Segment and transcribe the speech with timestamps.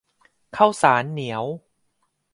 [0.55, 1.43] ข้าวสารเหนียว